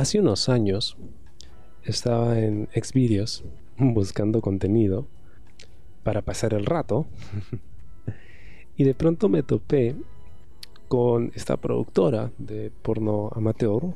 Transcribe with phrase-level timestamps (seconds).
[0.00, 0.96] Hace unos años
[1.84, 3.44] estaba en Xvideos
[3.76, 5.06] buscando contenido
[6.04, 7.04] para pasar el rato
[8.78, 9.94] y de pronto me topé
[10.88, 13.92] con esta productora de porno amateur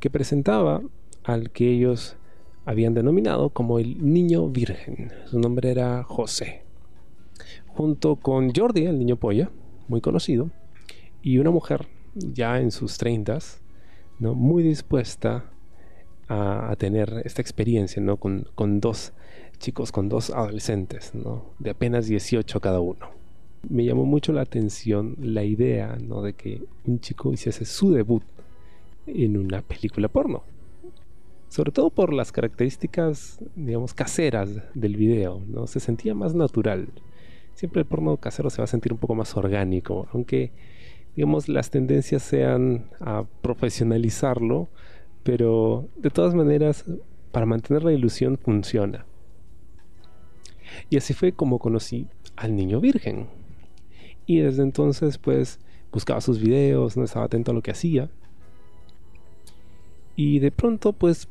[0.00, 0.80] que presentaba
[1.22, 2.16] al que ellos
[2.64, 5.12] habían denominado como el niño virgen.
[5.26, 6.62] Su nombre era José.
[7.66, 9.50] Junto con Jordi, el niño polla,
[9.86, 10.48] muy conocido,
[11.20, 13.60] y una mujer ya en sus treintas,
[14.18, 14.34] ¿no?
[14.34, 15.44] muy dispuesta
[16.28, 18.16] a, tener esta experiencia ¿no?
[18.16, 19.12] con, con, dos
[19.58, 21.44] chicos, con dos adolescentes, ¿no?
[21.58, 23.10] de apenas 18 cada uno.
[23.68, 26.22] Me llamó mucho la atención la idea ¿no?
[26.22, 28.22] de que un chico hiciese su debut
[29.06, 30.42] en una película porno.
[31.48, 35.66] Sobre todo por las características, digamos, caseras del video, ¿no?
[35.66, 36.88] Se sentía más natural.
[37.54, 40.50] Siempre el porno casero se va a sentir un poco más orgánico, aunque,
[41.16, 44.68] digamos, las tendencias sean a profesionalizarlo,
[45.22, 46.84] pero de todas maneras,
[47.32, 49.06] para mantener la ilusión funciona.
[50.90, 52.06] Y así fue como conocí
[52.36, 53.28] al niño virgen.
[54.26, 55.58] Y desde entonces, pues,
[55.90, 58.10] buscaba sus videos, no estaba atento a lo que hacía.
[60.16, 61.28] Y de pronto, pues,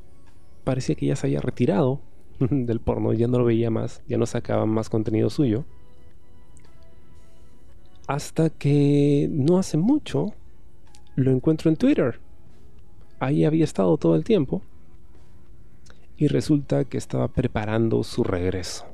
[0.64, 2.02] parecía que ya se había retirado
[2.40, 5.66] del porno, ya no lo veía más, ya no sacaba más contenido suyo.
[8.08, 10.34] Hasta que no hace mucho
[11.16, 12.20] lo encuentro en Twitter
[13.20, 14.62] ahí había estado todo el tiempo
[16.18, 18.86] y resulta que estaba preparando su regreso.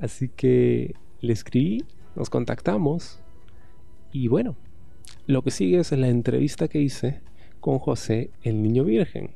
[0.00, 1.84] Así que le escribí,
[2.16, 3.20] nos contactamos
[4.12, 4.56] y bueno,
[5.26, 7.20] lo que sigue es la entrevista que hice
[7.60, 9.30] con José, el niño virgen.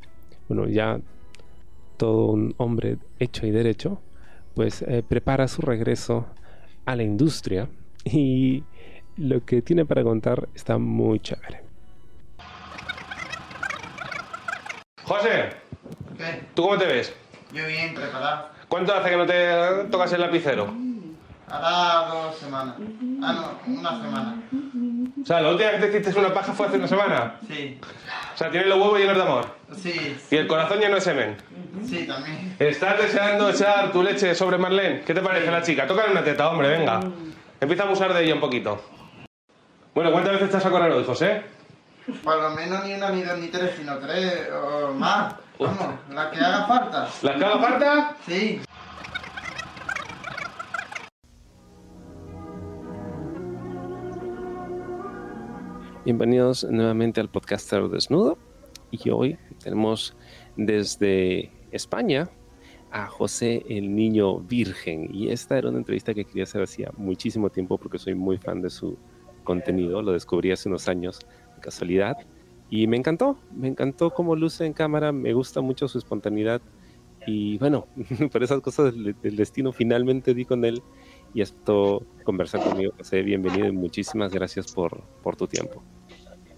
[0.48, 1.00] Bueno, ya
[1.96, 4.00] todo un hombre hecho y derecho,
[4.54, 6.26] pues eh, prepara su regreso
[6.84, 7.68] a la industria
[8.04, 8.64] y
[9.16, 11.62] lo que tiene para contar está muy chévere.
[15.04, 15.50] José.
[16.16, 16.42] ¿Qué?
[16.54, 17.14] ¿Tú cómo te ves?
[17.52, 18.48] Yo bien, preparado.
[18.68, 20.72] ¿Cuánto hace que no te tocas el lapicero?
[21.50, 22.74] Hará dos semanas.
[23.22, 24.42] Ah, no, una semana.
[25.22, 27.36] O sea, la última vez que te hiciste una paja fue hace una semana.
[27.48, 27.80] Sí.
[28.34, 29.46] O sea, tienes los huevos llenos de amor.
[29.74, 30.16] Sí.
[30.30, 31.36] Y el corazón lleno de semen.
[31.86, 32.54] Sí, también.
[32.58, 35.00] ¿Estás deseando echar tu leche sobre Marlene?
[35.00, 35.86] ¿Qué te parece la chica?
[35.86, 37.00] Tócale una teta, hombre, venga.
[37.60, 38.80] Empieza a abusar de ella un poquito.
[39.92, 41.42] Bueno, ¿cuántas veces estás a correr hoy, José?
[42.22, 45.34] Por lo menos ni una, ni dos, ni tres, sino tres o más.
[45.58, 47.08] Vamos, la que haga falta.
[47.22, 48.16] ¿La que haga falta?
[48.24, 48.60] Sí.
[56.04, 58.38] Bienvenidos nuevamente al podcaster desnudo.
[58.92, 60.16] Y hoy tenemos
[60.56, 62.30] desde España
[62.90, 65.08] a José el Niño Virgen.
[65.12, 68.62] Y esta era una entrevista que quería hacer hacía muchísimo tiempo porque soy muy fan
[68.62, 68.96] de su
[69.44, 70.02] contenido.
[70.02, 71.20] Lo descubrí hace unos años
[71.60, 72.16] casualidad.
[72.70, 76.60] Y me encantó, me encantó cómo luce en cámara, me gusta mucho su espontaneidad.
[77.26, 77.86] Y bueno,
[78.32, 80.82] por esas cosas del, destino finalmente di con él
[81.34, 82.92] y esto conversar conmigo.
[82.96, 85.82] José, bienvenido y muchísimas gracias por, por tu tiempo.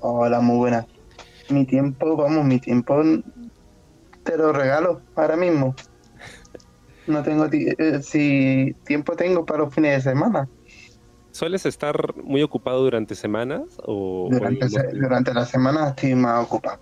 [0.01, 0.87] Hola, muy buena.
[1.49, 3.03] Mi tiempo, vamos, mi tiempo
[4.23, 5.75] te lo regalo ahora mismo.
[7.11, 10.49] No tengo eh, si tiempo tengo para los fines de semana.
[11.33, 13.63] ¿Sueles estar muy ocupado durante semanas?
[13.85, 16.81] O, durante, la semana estoy más ocupado.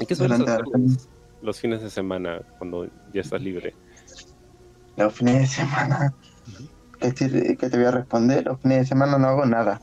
[0.00, 0.62] ¿Y qué sueles hacer
[1.42, 3.74] los, fines de semana cuando ya estás libre?
[4.96, 6.14] Los fines de semana,
[7.00, 8.44] ¿qué te, te voy a responder?
[8.44, 9.80] Los fines de semana no hago nada.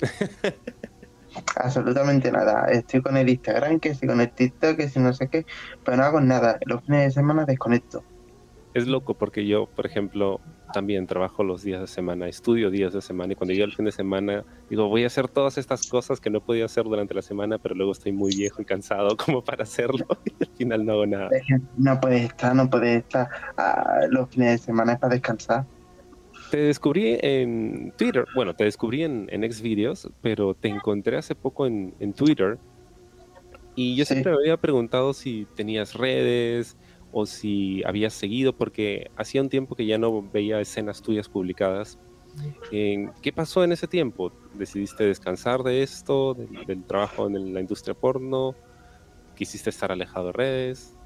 [1.56, 2.66] Absolutamente nada.
[2.70, 5.46] Estoy con el Instagram, que estoy con el TikTok, que si no sé qué,
[5.84, 6.58] pero no hago nada.
[6.64, 8.02] Los fines de semana desconecto.
[8.74, 10.40] Es loco porque yo, por ejemplo,
[10.72, 13.84] también trabajo los días de semana, estudio días de semana y cuando llega el fin
[13.84, 17.20] de semana digo, voy a hacer todas estas cosas que no podía hacer durante la
[17.20, 20.92] semana, pero luego estoy muy viejo y cansado como para hacerlo y al final no
[20.92, 21.28] hago nada.
[21.76, 23.28] No puedes estar, no puedes estar.
[23.56, 25.66] Ah, los fines de semana es para descansar.
[26.50, 31.66] Te descubrí en Twitter, bueno, te descubrí en, en Xvideos, pero te encontré hace poco
[31.66, 32.58] en, en Twitter
[33.74, 36.76] y yo siempre me había preguntado si tenías redes,
[37.12, 41.98] o si habías seguido, porque hacía un tiempo que ya no veía escenas tuyas publicadas.
[42.70, 44.32] ¿Qué pasó en ese tiempo?
[44.54, 48.54] ¿Decidiste descansar de esto, del, trabajo en la industria porno?
[49.36, 50.96] ¿Quisiste estar alejado de redes?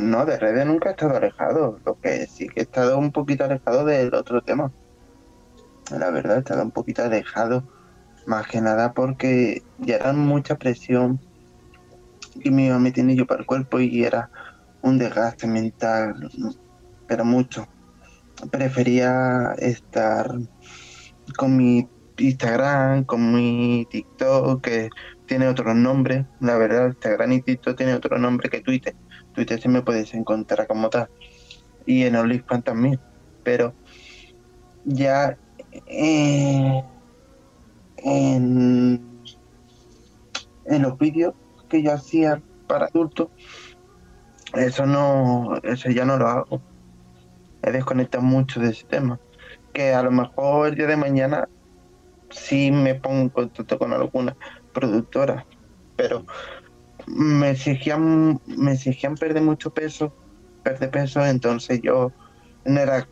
[0.00, 1.80] No, de redes nunca he estado alejado.
[1.84, 4.70] Lo que sí que he estado un poquito alejado del otro tema.
[5.90, 7.64] La verdad, he estado un poquito alejado.
[8.26, 11.18] Más que nada porque ya era mucha presión
[12.40, 14.30] que me iba metiendo yo para el cuerpo y era
[14.82, 16.30] un desgaste mental,
[17.06, 17.66] pero mucho.
[18.50, 20.30] Prefería estar
[21.36, 21.88] con mi
[22.18, 24.90] Instagram, con mi TikTok, que
[25.26, 28.94] tiene otro nombre, la verdad, Instagram y TikTok tiene otro nombre que Twitter.
[29.34, 31.08] Twitter sí me puedes encontrar como tal.
[31.86, 33.00] Y en OnlyFans también.
[33.42, 33.74] Pero
[34.84, 35.36] ya
[35.86, 36.84] eh,
[37.98, 39.22] en,
[40.66, 41.34] en los vídeos
[41.68, 43.28] que yo hacía para adultos,
[44.54, 46.62] eso no, eso ya no lo hago.
[47.62, 49.18] He desconectado mucho de ese tema.
[49.72, 51.48] Que a lo mejor el día de mañana
[52.30, 54.36] sí me pongo en contacto con alguna
[54.72, 55.46] productora,
[55.96, 56.24] pero
[57.06, 60.14] me exigían, me exigían perder mucho peso,
[60.62, 62.12] perder peso, entonces yo
[62.64, 63.08] no era,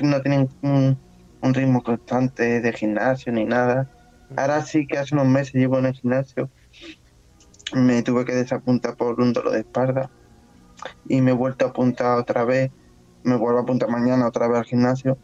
[0.00, 0.98] no tenía un,
[1.40, 3.90] ritmo constante de gimnasio ni nada.
[4.36, 6.50] Ahora sí que hace unos meses llevo en el gimnasio,
[7.74, 10.10] me tuve que desapuntar por un dolor de espalda
[11.08, 12.70] y me he vuelto a apuntar otra vez,
[13.22, 15.18] me vuelvo a apuntar mañana otra vez al gimnasio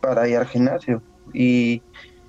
[0.00, 1.02] para ir al gimnasio
[1.32, 1.82] y,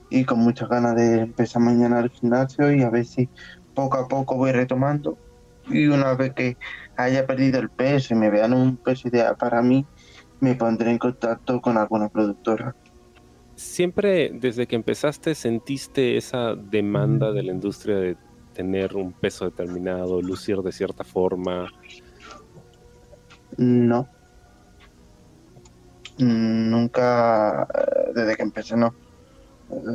[0.10, 3.30] y con muchas ganas de empezar mañana al gimnasio y a ver si
[3.74, 5.18] poco a poco voy retomando
[5.70, 6.58] y una vez que
[6.96, 9.86] haya perdido el peso y me vean un peso ideal para mí,
[10.40, 12.76] me pondré en contacto con alguna productora.
[13.56, 18.18] ¿Siempre desde que empezaste sentiste esa demanda de la industria de
[18.58, 21.72] tener un peso determinado, lucir de cierta forma?
[23.56, 24.10] No.
[26.18, 27.68] Nunca,
[28.16, 28.96] desde que empecé, no.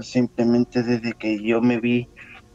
[0.00, 2.08] Simplemente desde que yo me vi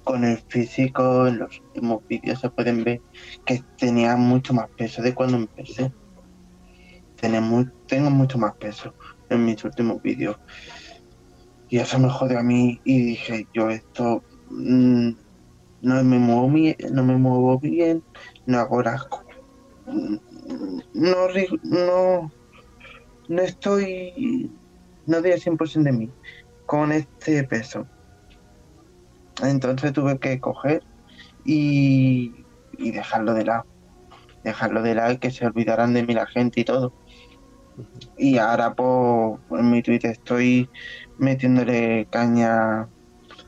[0.06, 3.02] con el físico, en los últimos vídeos se pueden ver
[3.46, 5.92] que tenía mucho más peso de cuando empecé.
[7.88, 8.94] tengo mucho más peso
[9.30, 10.38] en mis últimos vídeos.
[11.68, 15.12] Y eso me jode a mí y dije, yo esto mm,
[15.88, 18.04] no me muevo bien, no me muevo bien,
[18.46, 19.08] no hago las
[20.94, 21.28] no,
[21.64, 22.32] no,
[23.30, 24.52] no estoy,
[25.06, 26.10] no doy el 100% de mí
[26.66, 27.88] con este peso.
[29.42, 30.84] Entonces tuve que coger
[31.46, 32.44] y,
[32.78, 33.66] dejarlo de lado.
[34.44, 36.92] Dejarlo de lado y que se olvidaran de mí la gente y todo.
[38.18, 40.70] Y ahora pues en mi Twitter estoy
[41.18, 42.90] metiéndole caña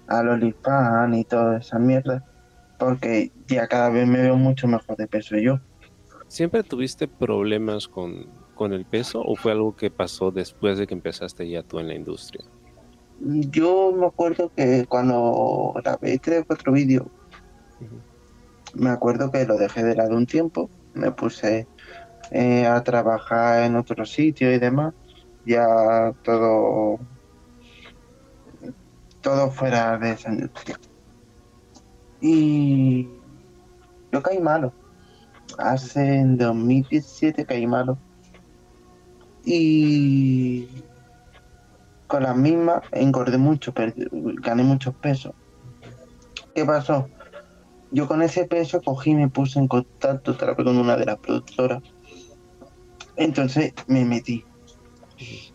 [0.07, 2.28] a los lispan y toda esa mierda.
[2.79, 5.59] Porque ya cada vez me veo mucho mejor de peso yo.
[6.27, 10.93] ¿Siempre tuviste problemas con, con el peso o fue algo que pasó después de que
[10.93, 12.45] empezaste ya tú en la industria?
[13.19, 17.07] Yo me acuerdo que cuando grabé tres o cuatro vídeos,
[18.73, 21.67] me acuerdo que lo dejé de lado un tiempo, me puse
[22.31, 24.93] eh, a trabajar en otro sitio y demás,
[25.45, 26.99] ya todo
[29.21, 30.79] todo fuera de esa industria.
[32.21, 33.07] Y
[34.11, 34.73] yo caí malo.
[35.57, 37.97] Hace en 2017 caí malo.
[39.45, 40.67] Y
[42.07, 45.33] con la misma engordé mucho, gané mucho peso.
[46.53, 47.07] ¿Qué pasó?
[47.91, 51.05] Yo con ese peso cogí y me puse en contacto otra vez con una de
[51.05, 51.81] las productoras.
[53.15, 54.45] Entonces me metí.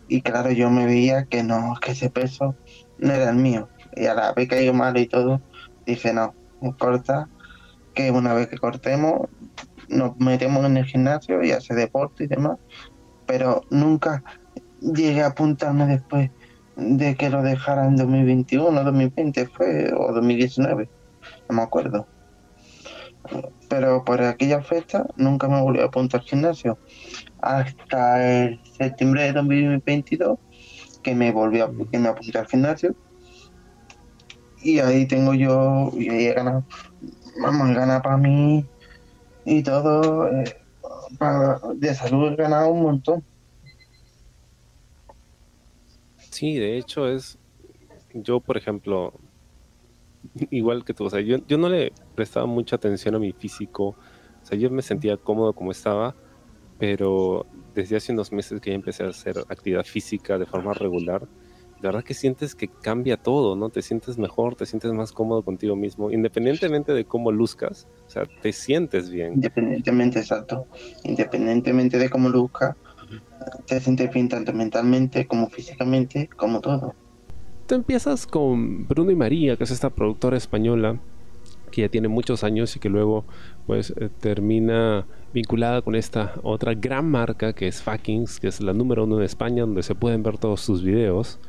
[0.07, 2.55] Y claro, yo me veía que no, que ese peso
[2.99, 3.69] no era el mío.
[3.95, 5.41] Y a la vez que yo mal y todo,
[5.85, 6.33] dije no,
[6.77, 7.29] corta,
[7.93, 9.27] que una vez que cortemos,
[9.89, 12.57] nos metemos en el gimnasio y hace deporte y demás.
[13.25, 14.23] Pero nunca
[14.81, 16.31] llegué a apuntarme después
[16.75, 20.89] de que lo dejara en 2021, 2020 fue, o 2019,
[21.49, 22.07] no me acuerdo.
[23.69, 26.77] Pero por aquella fecha nunca me volví a apuntar al gimnasio.
[27.41, 30.37] Hasta el septiembre de 2022
[31.01, 32.95] que me volví a, que me apunté al gimnasio.
[34.65, 36.63] Y ahí tengo yo, y ahí he ganado,
[37.39, 38.65] vamos, he ganado para mí
[39.45, 40.27] y todo.
[40.27, 40.57] Eh,
[41.75, 43.23] de salud he ganado un montón.
[46.31, 47.37] Sí, de hecho es,
[48.11, 49.13] yo por ejemplo,
[50.49, 53.89] igual que tú, o sea, yo, yo no le prestaba mucha atención a mi físico,
[53.89, 56.15] o sea, yo me sentía cómodo como estaba,
[56.79, 57.45] pero
[57.75, 61.27] desde hace unos meses que ya empecé a hacer actividad física de forma regular,
[61.81, 63.69] la verdad que sientes que cambia todo, ¿no?
[63.69, 68.23] Te sientes mejor, te sientes más cómodo contigo mismo, independientemente de cómo luzcas, o sea,
[68.41, 69.33] te sientes bien.
[69.33, 70.67] Independientemente, exacto.
[71.03, 72.75] Independientemente de cómo luzcas,
[73.65, 76.95] te sientes bien tanto mentalmente como físicamente, como todo.
[77.67, 80.99] Tú empiezas con Bruno y María, que es esta productora española
[81.71, 83.25] que ya tiene muchos años y que luego
[83.67, 88.71] pues eh, termina vinculada con esta otra gran marca que es Fuckings, que es la
[88.71, 91.39] número uno en España, donde se pueden ver todos sus videos.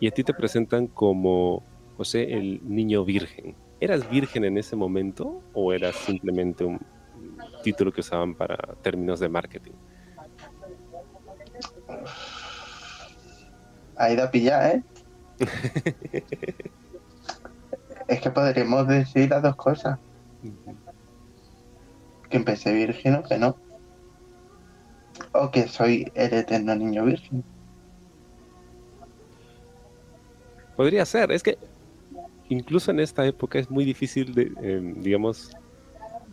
[0.00, 1.62] Y a ti te presentan como
[1.96, 3.56] José el niño virgen.
[3.80, 6.80] ¿Eras virgen en ese momento o eras simplemente un
[7.62, 9.72] título que usaban para términos de marketing?
[13.96, 14.82] Ahí da pillar, ¿eh?
[18.08, 19.98] es que podríamos decir las dos cosas.
[22.30, 23.56] Que empecé virgen o que no.
[25.32, 27.42] O que soy el eterno niño virgen.
[30.78, 31.58] Podría ser, es que
[32.50, 35.50] incluso en esta época es muy difícil de, eh, digamos,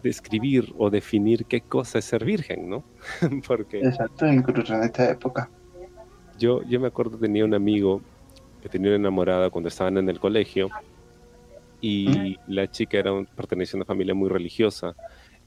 [0.03, 2.83] describir o definir qué cosa es ser virgen, ¿no?
[3.47, 5.49] Porque Exacto, incluso en esta época.
[6.37, 8.01] yo, yo me acuerdo tenía un amigo
[8.61, 10.69] que tenía una enamorada cuando estaban en el colegio
[11.81, 14.95] y la chica era un, pertenecía a una familia muy religiosa.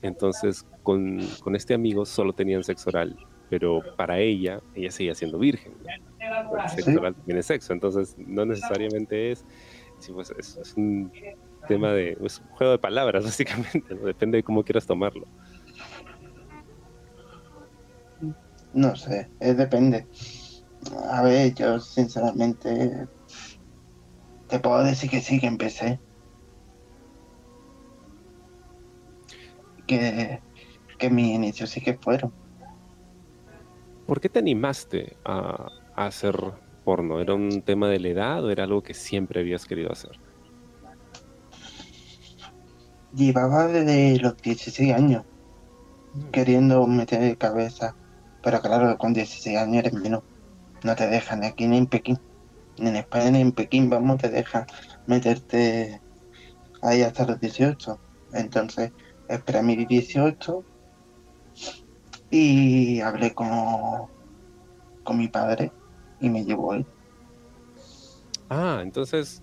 [0.02, 3.16] Entonces, con, con este amigo solo tenían sexo oral,
[3.48, 5.74] pero para ella, ella seguía siendo virgen.
[5.84, 6.07] ¿no?
[6.48, 6.96] Porque sexo Sí.
[6.96, 9.44] oral también es sexo, entonces no necesariamente es,
[9.98, 11.10] sí, pues es, es un
[11.66, 14.02] tema de, es un juego de palabras, básicamente, ¿no?
[14.06, 15.26] depende de cómo quieras tomarlo.
[18.72, 20.06] No sé, eh, depende.
[21.10, 23.08] A ver, yo sinceramente
[24.48, 25.98] te puedo decir que sí, que empecé.
[29.86, 30.40] Que,
[30.98, 32.32] que mis inicios sí que fueron.
[34.06, 35.66] ¿Por qué te animaste a
[36.06, 36.36] hacer
[36.84, 37.20] porno?
[37.20, 40.18] ¿Era un tema de la edad o era algo que siempre habías querido hacer?
[43.14, 45.24] Llevaba desde los 16 años
[46.32, 47.94] queriendo meter de cabeza.
[48.42, 50.22] Pero claro, con 16 años eres menos.
[50.84, 52.18] No te dejan ni aquí ni en Pekín.
[52.78, 54.66] Ni en España ni en Pekín, vamos, te dejan
[55.06, 56.00] meterte
[56.82, 57.98] ahí hasta los 18.
[58.34, 58.92] Entonces,
[59.28, 60.64] esperé a mis 18
[62.30, 63.48] y hablé con,
[65.02, 65.72] con mi padre
[66.20, 66.86] y me llevó él.
[68.48, 69.42] Ah, entonces,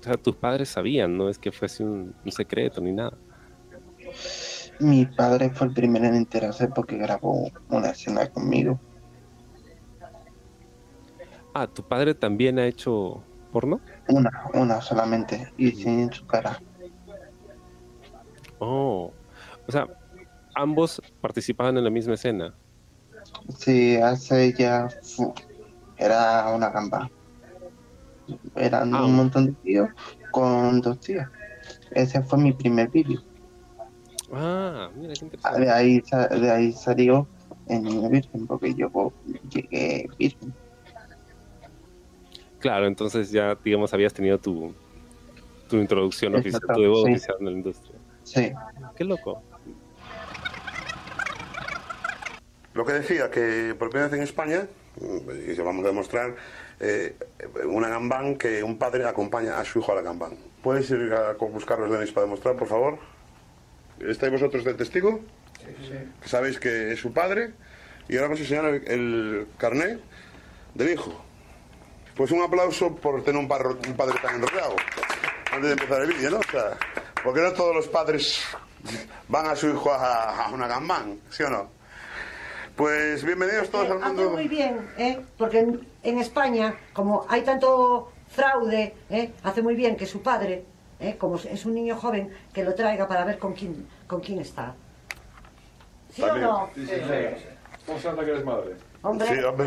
[0.00, 3.16] o sea, tus padres sabían, no es que fuese un, un secreto ni nada.
[4.78, 8.80] Mi padre fue el primero en enterarse porque grabó una escena conmigo.
[11.52, 13.80] Ah, ¿tu padre también ha hecho porno?
[14.08, 16.62] Una, una solamente, y sin su cara.
[18.58, 19.12] Oh,
[19.66, 19.86] o sea,
[20.54, 22.54] ambos participaban en la misma escena.
[23.58, 24.88] Sí, hace ya.
[26.00, 27.10] Era una gamba.
[28.56, 29.04] Eran Ah.
[29.04, 29.88] un montón de tíos
[30.30, 31.28] con dos tías.
[31.90, 33.20] Ese fue mi primer vídeo.
[34.32, 35.60] Ah, mira qué Ah, interesante.
[35.60, 36.02] De ahí,
[36.40, 37.26] de ahí salió
[37.68, 39.12] el niño virgen, porque yo
[39.50, 40.54] llegué virgen.
[42.60, 44.72] Claro, entonces ya, digamos, habías tenido tu,
[45.68, 47.10] tu introducción oficial, tu debut sí.
[47.12, 47.94] oficial en la industria.
[48.22, 48.52] Sí,
[48.96, 49.42] Qué loco.
[52.74, 54.66] Lo que decía, que por primera vez en España,
[54.98, 56.34] y se vamos a demostrar,
[56.80, 57.14] eh,
[57.64, 60.36] una gambán que un padre acompaña a su hijo a la gambán.
[60.62, 62.98] ¿Puedes ir a buscar los DNIs para demostrar, por favor?
[64.00, 65.20] ¿Estáis vosotros de testigo?
[66.22, 67.52] Que sabéis que es su padre.
[68.08, 70.00] Y ahora vamos a enseñar el, el carnet
[70.74, 71.24] del hijo.
[72.16, 74.74] Pues un aplauso por tener un, parro- un padre tan enrollado.
[75.52, 76.38] Antes de empezar el vídeo, ¿no?
[76.38, 76.76] O sea,
[77.22, 78.40] porque no todos los padres
[79.28, 81.70] van a su hijo a, a una gambán, ¿sí o no?
[82.76, 84.30] Pues bienvenidos todos al Hace mundo.
[84.30, 85.20] muy bien, ¿eh?
[85.36, 89.32] porque en, en España, como hay tanto fraude, ¿eh?
[89.42, 90.64] hace muy bien que su padre,
[90.98, 91.16] ¿eh?
[91.18, 94.74] como es un niño joven, que lo traiga para ver con quién, con quién está.
[96.10, 96.46] ¿Sí También.
[96.46, 96.70] o no?
[96.74, 97.44] Sí, sí, sí.
[97.86, 98.76] ¿Cómo se nota que eres madre?
[99.02, 99.66] Hombre, Sí, hombre,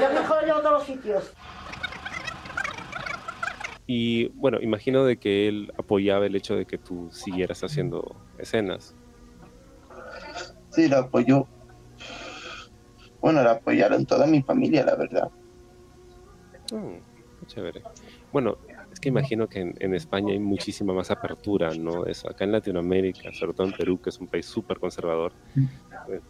[0.00, 1.32] yo mejor llevo a todos los sitios.
[3.88, 8.94] Y bueno, imagino de que él apoyaba el hecho de que tú siguieras haciendo escenas.
[10.70, 11.46] sí, lo apoyó.
[13.26, 15.28] Bueno, lo apoyaron toda mi familia, la verdad.
[16.70, 16.98] Mm,
[17.44, 17.82] chévere.
[18.30, 18.56] Bueno,
[18.92, 22.06] es que imagino que en, en España hay muchísima más apertura, ¿no?
[22.06, 25.34] Eso, acá en Latinoamérica, sobre todo en Perú, que es un país súper conservador.
[26.08, 26.20] eh,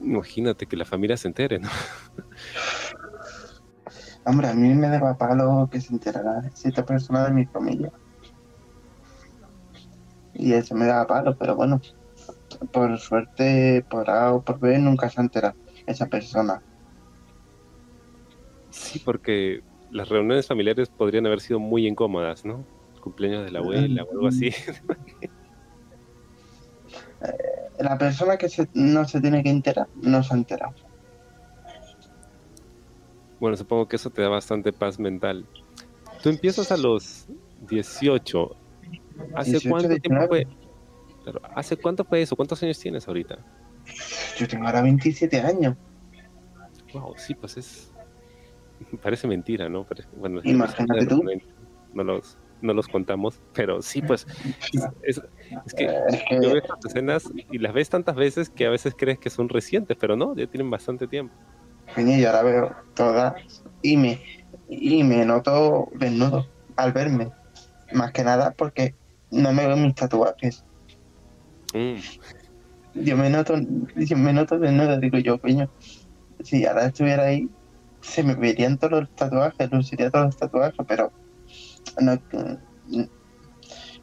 [0.00, 1.68] Imagínate que la familia se entere, ¿no?
[4.24, 7.90] Hombre, a mí me daba palo que se enterara cierta persona de mi familia.
[10.32, 11.78] Y eso me daba palo, pero bueno,
[12.72, 15.54] por suerte, por A o por B, nunca se entera
[15.86, 16.62] esa persona.
[18.70, 19.60] Sí, porque
[19.90, 22.64] las reuniones familiares podrían haber sido muy incómodas, ¿no?
[22.94, 24.50] El cumpleaños de la abuela o algo así.
[27.78, 30.74] La persona que se- no se tiene que enterar, no se ha enterado.
[33.40, 35.46] Bueno, supongo que eso te da bastante paz mental.
[36.22, 37.26] Tú empiezas a los
[37.68, 38.56] 18.
[39.34, 40.28] ¿Hace 18, cuánto tiempo 19?
[40.28, 40.46] fue?
[41.24, 42.36] Claro, ¿Hace cuánto fue eso?
[42.36, 43.38] ¿Cuántos años tienes ahorita?
[44.36, 45.76] Yo tengo ahora 27 años.
[46.92, 47.92] Wow, sí, pues es.
[49.02, 49.84] Parece mentira, ¿no?
[49.84, 51.22] Pero, bueno, Imagínate tú.
[51.92, 54.26] No los, no los contamos, pero sí, pues.
[55.02, 55.20] Es,
[55.66, 55.86] es que
[56.30, 59.48] yo veo estas escenas y las ves tantas veces que a veces crees que son
[59.48, 61.34] recientes, pero no, ya tienen bastante tiempo.
[61.96, 63.34] yo ahora veo todas
[63.82, 64.20] y me,
[64.68, 67.30] y me noto desnudo al verme.
[67.92, 68.94] Más que nada porque
[69.30, 70.64] no me ven mis tatuajes.
[71.74, 71.96] Mm.
[72.94, 73.54] Yo me noto,
[73.96, 75.68] yo me noto desnudo, digo yo, coño.
[76.40, 77.50] Si ahora estuviera ahí,
[78.02, 81.12] se me verían todos los tatuajes, luciría todos los tatuajes, pero
[82.00, 82.18] no,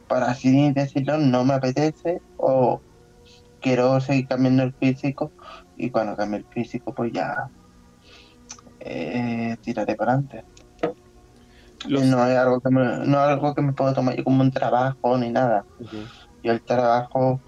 [0.08, 2.84] para así decirlo, no me apetece o
[3.60, 5.34] quiero seguir cambiando el físico
[5.76, 7.52] y cuando cambie el físico pues ya
[8.80, 10.46] eh, tiraré para adelante.
[11.86, 14.42] Los- No es algo que me, no es algo que me puedo tomar yo como
[14.42, 15.66] un trabajo ni nada.
[15.78, 16.06] Ujú.
[16.44, 17.42] Yo el trabajo,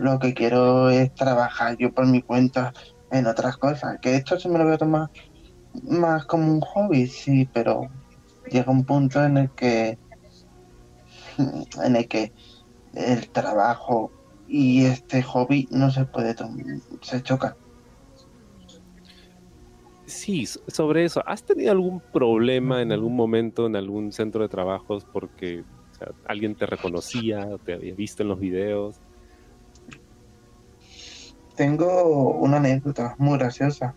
[0.00, 2.72] lo que quiero es trabajar yo por mi cuenta
[3.10, 3.96] en otras cosas.
[4.00, 5.08] Que esto se me lo voy a tomar
[5.84, 7.82] más como un hobby, sí, pero
[8.50, 9.98] llega un punto en el que
[11.82, 12.32] en el que
[12.92, 14.14] el trabajo
[14.46, 16.34] y este hobby no se puede
[17.02, 17.54] se chocan.
[20.06, 24.48] Sí, so- sobre eso, ¿has tenido algún problema en algún momento en algún centro de
[24.48, 25.64] trabajos porque
[26.24, 29.02] alguien te reconocía, te había visto en los videos?
[31.58, 33.92] Tengo una anécdota muy graciosa.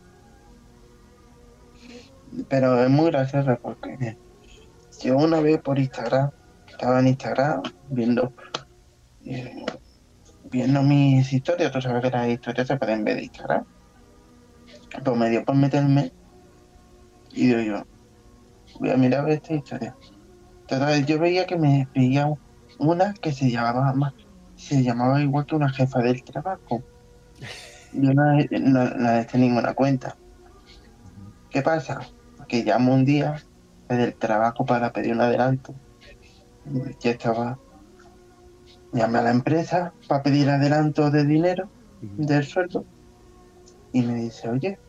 [2.50, 4.18] Pero es muy graciosa porque
[5.04, 6.32] yo una vez por Instagram,
[6.68, 8.34] estaba en Instagram viendo
[9.26, 9.64] eh,
[10.50, 13.64] viendo mis historias, tú sabes que las historias se pueden ver de Instagram.
[15.04, 16.12] Pues me dio por meterme
[17.32, 17.84] y digo yo,
[18.80, 19.96] voy a mirar esta historia.
[20.68, 22.28] Total, yo veía que me veía
[22.80, 24.16] una que se llamaba
[24.56, 26.84] se llamaba igual que una jefa del trabajo.
[27.94, 30.16] Yo no, no, no le tenía ninguna cuenta.
[31.50, 32.00] ¿Qué pasa?
[32.48, 33.44] Que llamo un día
[33.90, 35.76] desde el trabajo para pedir un adelanto.
[37.00, 37.60] Ya estaba.
[38.94, 41.70] Llamé a la empresa para pedir adelanto de dinero,
[42.02, 42.86] del sueldo.
[43.94, 44.80] Y me dice, oye,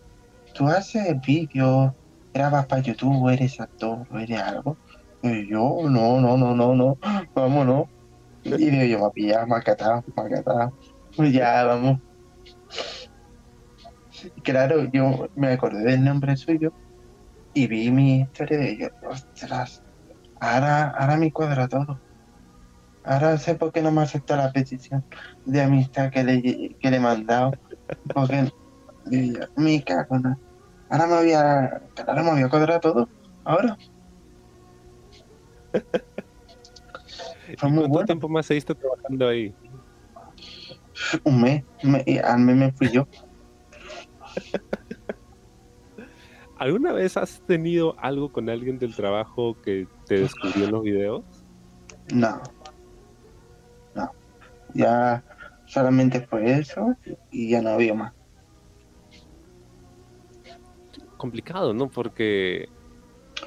[0.55, 1.93] tú haces vídeos,
[2.33, 4.77] grabas para YouTube, eres actor eres algo.
[5.23, 6.99] Y yo, no, no, no, no, no,
[7.35, 7.87] vámonos.
[8.45, 10.73] Y digo yo, me ha pillado, me ha catado, me ha catado.
[11.17, 12.01] Pues ya, vamos.
[14.45, 16.73] Claro, yo me acordé del nombre suyo
[17.55, 18.91] y vi mi historia de ellos.
[19.01, 19.83] Ostras,
[20.41, 22.03] ahora, ahora me cuadra todo.
[23.05, 25.05] Ahora sé por qué no me aceptó la petición
[25.45, 26.43] de amistad que le,
[26.79, 27.53] que le he mandado.
[28.15, 28.51] Porque
[29.57, 30.37] me cago en
[30.89, 33.11] Ahora me había, claro, me había cuadrado todo.
[33.45, 33.77] Ahora.
[37.49, 38.07] ¿Y Fue muy cuánto bueno.
[38.07, 39.55] tiempo más seguiste trabajando ahí?
[41.25, 41.65] Un mes.
[41.83, 43.07] me- y al mes me fui yo.
[46.57, 51.25] ¿Alguna vez has tenido algo con alguien del trabajo que te descubrió en los videos?
[52.13, 52.41] No.
[53.95, 54.11] No.
[54.75, 55.25] Ya
[55.67, 56.95] solamente fue eso
[57.31, 58.13] y ya no había más.
[61.17, 61.89] Complicado, ¿no?
[61.89, 62.69] Porque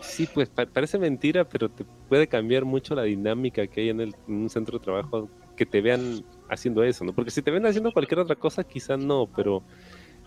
[0.02, 4.02] sí, pues pa- parece mentira, pero te puede cambiar mucho la dinámica que hay en,
[4.02, 7.14] el- en un centro de trabajo que te vean haciendo eso, ¿no?
[7.14, 9.64] Porque si te ven haciendo cualquier otra cosa, quizá no, pero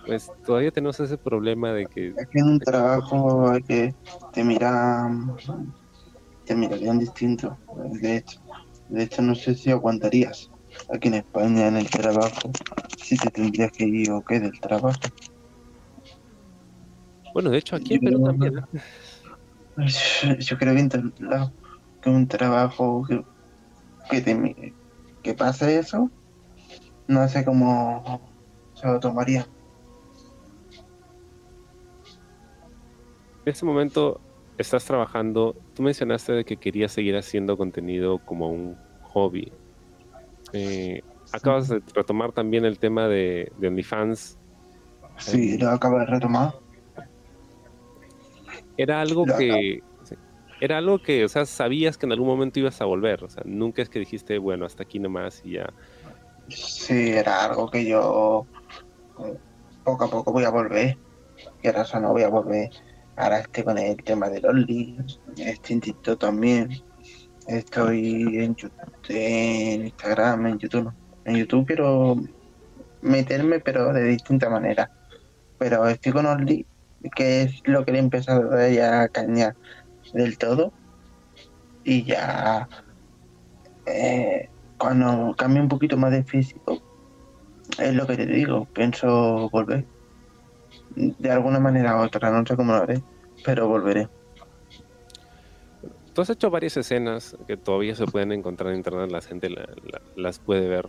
[0.06, 3.94] pues todavía tenemos ese problema de que que en un trabajo hay que
[4.32, 5.36] te miran,
[6.44, 7.58] te mirarían distinto.
[8.00, 8.40] De hecho,
[8.88, 10.48] de hecho no sé si aguantarías
[10.88, 12.50] aquí en España en el trabajo,
[12.96, 14.98] si te tendrías que ir o qué del trabajo.
[17.34, 18.54] Bueno, de hecho aquí Yo- también.
[20.40, 21.52] Yo creo que en todos lados,
[22.00, 23.22] que un trabajo que,
[24.10, 24.76] que, te,
[25.22, 26.10] que pase eso,
[27.06, 28.34] no sé cómo
[28.74, 29.48] se lo tomaría.
[33.48, 34.20] En este momento
[34.58, 39.50] estás trabajando, tú mencionaste de que querías seguir haciendo contenido como un hobby.
[40.52, 41.00] Eh,
[41.32, 44.36] acabas de retomar también el tema de, de OnlyFans.
[45.16, 46.56] Sí, lo acabo de retomar.
[48.76, 49.80] Era algo Lo que...
[50.02, 50.14] sí,
[50.60, 53.24] Era algo que, o sea, sabías que en algún momento ibas a volver.
[53.24, 55.72] O sea, nunca es que dijiste, bueno, hasta aquí nomás y ya.
[56.48, 58.44] Sí, era algo que yo
[59.24, 59.38] eh,
[59.84, 60.98] poco a poco voy a volver.
[61.62, 62.68] Y ahora eso no voy a volver.
[63.18, 66.70] Ahora estoy con el tema de los links, estoy en TikTok también.
[67.48, 68.56] Estoy en,
[69.08, 70.92] en Instagram, en YouTube.
[71.24, 72.14] En YouTube quiero
[73.02, 74.88] meterme, pero de distinta manera.
[75.58, 76.64] Pero estoy con Only,
[77.16, 79.56] que es lo que le he empezado ya a cañar
[80.12, 80.72] del todo.
[81.82, 82.68] Y ya
[83.86, 86.80] eh, cuando cambie un poquito más de físico,
[87.80, 89.97] es lo que te digo, pienso volver.
[91.18, 93.02] De alguna manera u otra, no sé cómo lo haré,
[93.44, 94.08] pero volveré.
[96.12, 99.68] Tú has hecho varias escenas que todavía se pueden encontrar en internet, la gente la-
[99.84, 100.88] la- las puede ver.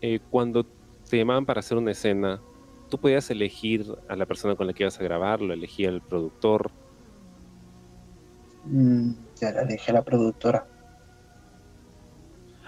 [0.00, 0.66] Eh, cuando
[1.08, 2.40] te llamaban para hacer una escena,
[2.88, 6.00] tú podías elegir a la persona con la que ibas a grabar, lo elegía el
[6.00, 6.72] productor.
[8.64, 10.66] Mm, ya la dije a la productora.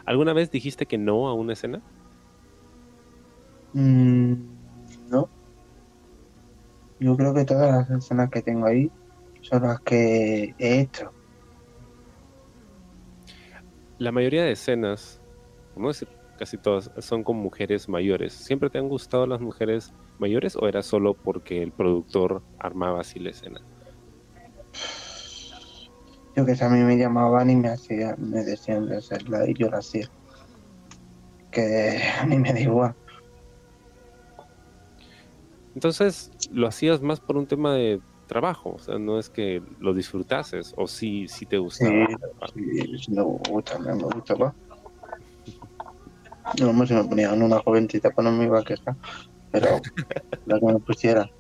[0.04, 1.80] ¿Alguna vez dijiste que no a una escena?
[3.72, 4.51] Mm.
[7.02, 8.88] Yo creo que todas las escenas que tengo ahí
[9.40, 11.12] son las que he hecho.
[13.98, 15.20] La mayoría de escenas,
[15.76, 18.32] a decir casi todas, son con mujeres mayores.
[18.32, 23.18] ¿Siempre te han gustado las mujeres mayores o era solo porque el productor armaba así
[23.18, 23.60] la escena?
[26.36, 29.54] Yo que sé, a mí me llamaban y me hacían, me decían de hacerla y
[29.54, 30.08] yo la hacía.
[31.50, 32.94] Que a mí me da igual.
[35.74, 38.74] Entonces, ¿lo hacías más por un tema de trabajo?
[38.74, 42.06] O sea, no es que lo disfrutases o sí, sí te gustaba.
[42.54, 44.54] Sí, sí, me gusta, me, me gusta, va.
[46.60, 48.96] No, hombre, si me ponían una jovencita, pues no me iba a quejar.
[49.50, 49.80] Pero
[50.46, 51.30] la que me pusiera.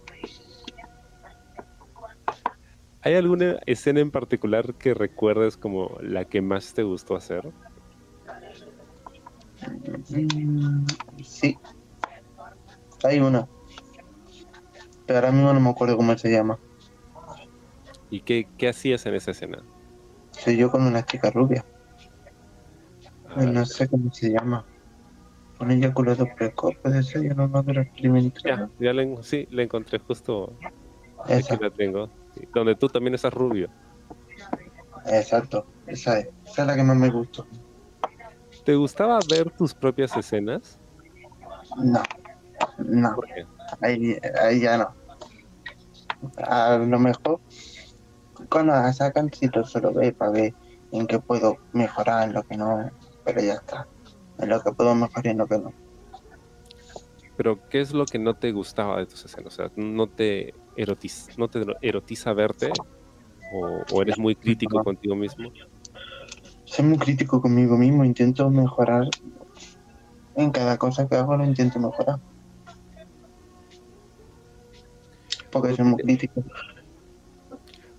[3.04, 7.52] ¿Hay alguna escena en particular que recuerdes como la que más te gustó hacer?
[10.08, 10.86] Mm,
[11.22, 11.56] Sí.
[13.04, 13.48] Hay una.
[15.14, 16.58] Ahora mismo no me acuerdo cómo se llama.
[18.10, 19.62] ¿Y qué, qué hacías en esa escena?
[20.32, 21.64] Soy yo con una chica rubia.
[23.28, 24.66] Ah, No sé cómo se llama.
[25.60, 27.82] Un eyaculado precoz, puede ser, yo no me acuerdo
[28.44, 30.52] ya, ya la, en- sí, la encontré justo
[31.28, 32.10] Esa, aquí la tengo.
[32.52, 33.68] Donde tú también estás rubio.
[35.06, 35.66] exacto.
[35.86, 36.28] Esa es.
[36.44, 37.46] Esa es la que más me gustó.
[38.64, 40.78] ¿Te gustaba ver tus propias escenas?
[41.76, 42.02] No.
[42.78, 43.16] No.
[43.80, 44.94] Ahí, ahí ya no.
[46.36, 47.40] A lo mejor
[48.48, 50.54] cuando la sacan sí lo suelo ver para ver
[50.90, 52.90] en qué puedo mejorar, en lo que no,
[53.24, 53.88] pero ya está.
[54.38, 55.72] En lo que puedo mejorar y en lo que no.
[57.36, 59.52] Pero ¿qué es lo que no te gustaba de tus escenas?
[59.52, 62.70] O sea, ¿no te erotiza, no te erotiza verte?
[63.54, 64.84] ¿O, o eres muy crítico No.
[64.84, 65.52] contigo mismo?
[66.64, 69.08] Soy muy crítico conmigo mismo, intento mejorar.
[70.34, 72.20] En cada cosa que hago lo intento mejorar.
[75.52, 76.42] Porque soy muy crítico.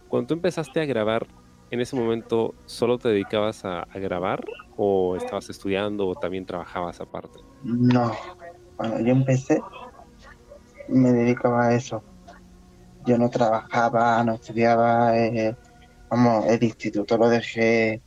[0.09, 1.27] Cuando tú empezaste a grabar,
[1.71, 4.43] ¿en ese momento solo te dedicabas a, a grabar?
[4.75, 7.39] ¿O estabas estudiando o también trabajabas aparte?
[7.63, 8.11] No,
[8.75, 9.61] cuando yo empecé
[10.87, 12.03] me dedicaba a eso.
[13.05, 15.55] Yo no trabajaba, no estudiaba, eh,
[16.09, 18.01] vamos, el instituto lo dejé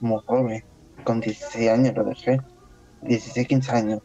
[0.00, 0.64] muy joven,
[1.04, 2.40] con 16 años lo dejé,
[3.02, 4.00] 16, 15 años.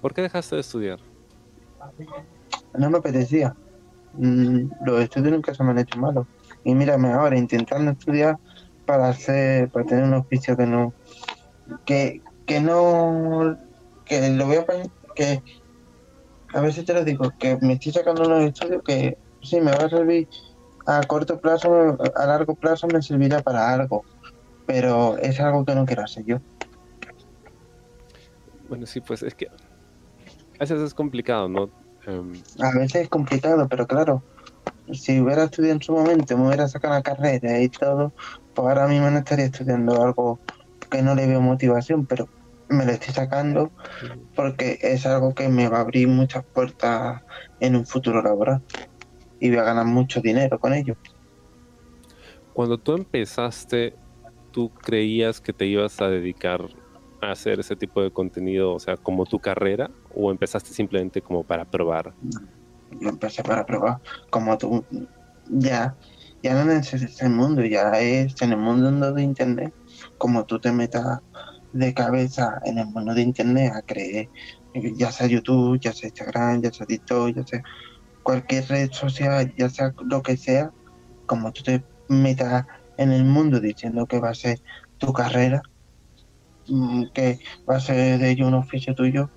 [0.00, 1.09] ¿Por qué dejaste de estudiar?
[2.74, 3.54] No me apetecía.
[4.14, 6.26] Mm, Los estudios nunca se me han hecho malos.
[6.64, 8.38] Y mírame ahora intentando estudiar
[8.86, 10.92] para hacer, para tener un oficio que no,
[11.84, 13.56] que, que no,
[14.04, 14.66] que lo voy a
[15.14, 15.42] que
[16.52, 19.84] a veces te lo digo, que me estoy sacando unos estudios que sí me va
[19.84, 20.28] a servir
[20.86, 24.04] a corto plazo, a largo plazo me servirá para algo,
[24.66, 26.38] pero es algo que no quiero hacer yo.
[28.68, 29.48] Bueno, sí, pues es que
[30.60, 31.70] a veces es complicado, ¿no?
[32.06, 34.22] Em, A veces es complicado, pero claro,
[34.92, 38.12] si hubiera estudiado en su momento, me hubiera sacado la carrera y todo,
[38.54, 40.38] pues ahora mismo no estaría estudiando algo
[40.90, 42.28] que no le veo motivación, pero
[42.68, 43.70] me lo estoy sacando
[44.36, 47.22] porque es algo que me va a abrir muchas puertas
[47.60, 48.60] en un futuro laboral
[49.40, 50.94] y voy a ganar mucho dinero con ello.
[52.52, 53.94] Cuando tú empezaste,
[54.50, 56.68] ¿tú creías que te ibas a dedicar
[57.20, 59.90] hacer ese tipo de contenido, o sea, como tu carrera?
[60.14, 62.12] ¿O empezaste simplemente como para probar?
[63.00, 63.98] Yo empecé para probar,
[64.30, 64.84] como tú,
[65.48, 65.94] ya,
[66.42, 69.72] ya no necesitas el mundo, ya es en el mundo de internet,
[70.18, 71.20] como tú te metas
[71.72, 74.28] de cabeza en el mundo de internet a creer,
[74.96, 77.62] ya sea YouTube, ya sea Instagram, ya sea TikTok, ya sea
[78.22, 80.72] cualquier red social, ya sea lo que sea,
[81.26, 84.60] como tú te metas en el mundo diciendo que va a ser
[84.98, 85.62] tu carrera,
[87.12, 89.30] que va a ser de ello un oficio tuyo,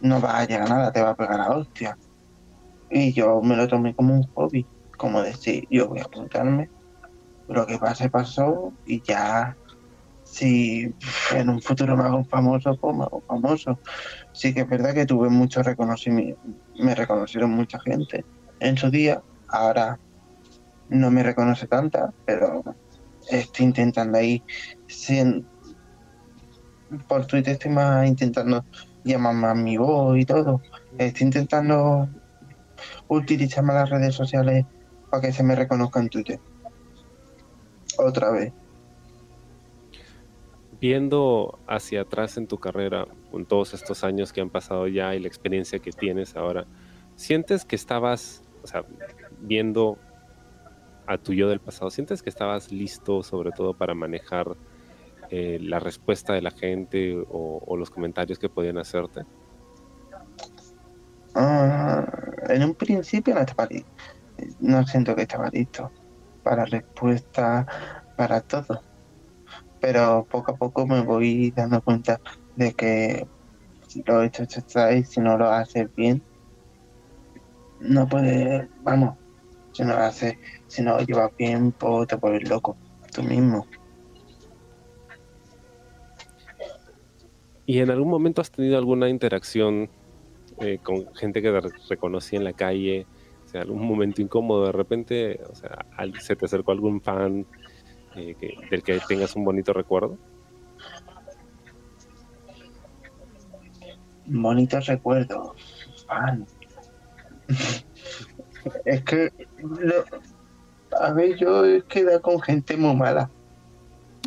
[0.00, 1.96] no vas a llegar a nada, te va a pegar a hostia.
[2.88, 6.70] Y yo me lo tomé como un hobby, como decir, yo voy a apuntarme,
[7.48, 9.56] lo que pase pasó y ya,
[10.22, 10.94] si
[11.34, 13.80] en un futuro me hago famoso, pues me hago famoso.
[14.32, 16.40] Sí que es verdad que tuve mucho reconocimiento,
[16.74, 18.26] me reconocieron mucha gente
[18.60, 19.98] en su día, ahora
[20.88, 22.62] no me reconoce tanta, pero
[23.28, 24.44] estoy intentando ahí,
[24.86, 25.48] sin,
[27.08, 28.64] por Twitter estoy más intentando
[29.04, 30.60] llamar más mi voz y todo,
[30.98, 32.08] estoy intentando
[33.08, 34.64] utilizar las redes sociales
[35.10, 36.40] para que se me reconozca en Twitter.
[37.98, 38.52] Otra vez.
[40.80, 45.20] Viendo hacia atrás en tu carrera, con todos estos años que han pasado ya y
[45.20, 46.66] la experiencia que tienes ahora,
[47.16, 48.84] ¿sientes que estabas, o sea,
[49.40, 49.98] viendo
[51.06, 54.56] a tu yo del pasado, ¿sientes que estabas listo sobre todo para manejar
[55.36, 59.22] eh, la respuesta de la gente o, los comentarios que podían hacerte?
[61.34, 62.06] Ah,
[62.48, 63.90] en un principio no estaba listo.
[64.60, 65.90] No siento que estaba listo
[66.44, 67.66] para respuesta,
[68.16, 68.80] para todo.
[69.80, 72.20] Pero poco a poco me voy dando cuenta
[72.54, 73.26] de que
[73.88, 74.44] si lo he hecho,
[74.76, 76.22] ahí, si no lo haces bien,
[77.80, 79.18] no puedes, vamos,
[79.72, 80.36] si no lo haces,
[80.68, 82.76] si no lo llevas bien, pues te vuelves loco,
[83.12, 83.66] tú mismo.
[87.66, 89.90] ¿Y en algún momento has tenido alguna interacción
[90.60, 93.08] eh, con gente que te reconocí en la calle?
[93.44, 95.86] O sea, algún momento incómodo de repente, o sea,
[96.20, 97.46] se te acercó algún fan
[98.16, 100.18] eh, que- del que tengas un bonito recuerdo.
[104.26, 105.52] Bonitos recuerdos,
[106.06, 106.46] fan.
[108.84, 110.04] es que, lo-
[110.98, 113.30] a ver, yo he quedado con gente muy mala.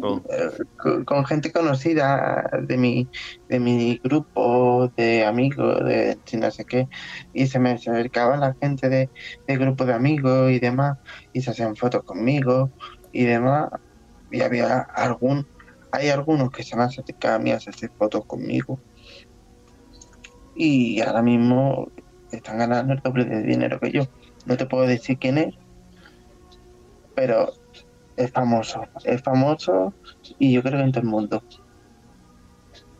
[0.04, 3.10] Oh, eh, con, gente conocida de mi
[3.50, 6.88] de mi grupo de amigos de no sé qué
[7.34, 9.10] y se me acercaba la gente de,
[9.48, 10.98] de grupo de amigos y demás
[11.34, 12.72] y se hacían fotos conmigo
[13.12, 13.70] y demás
[14.30, 15.48] y había algún
[15.92, 18.80] hay algunos que se me acercado a mí a hacer fotos conmigo.
[20.54, 21.88] Y ahora mismo
[22.32, 24.04] están ganando el doble de dinero que yo.
[24.46, 25.56] No te puedo decir quién es
[27.18, 27.52] pero
[28.18, 29.94] es famoso es famoso
[30.40, 31.44] y yo creo que en todo el mundo.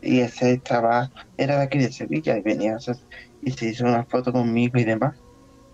[0.00, 2.78] Y ese estaba, era de aquí de Sevilla y venía
[3.42, 5.16] y se hizo una foto conmigo y demás.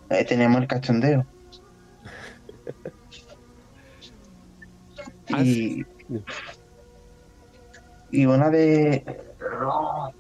[0.08, 1.26] Ahí teníamos el cachondeo.
[5.38, 5.84] Y,
[8.10, 9.02] y una de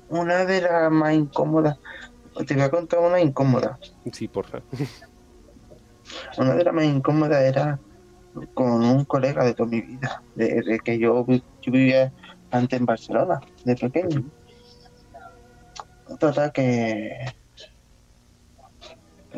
[0.08, 1.78] una de las más incómodas,
[2.46, 3.78] te voy a contar una incómoda.
[4.12, 4.62] sí, porfa.
[6.38, 7.78] Una de las más incómodas era
[8.54, 12.12] con un colega de toda mi vida, desde que yo, yo vivía
[12.50, 14.24] antes en Barcelona, de pequeño.
[16.18, 17.34] Total que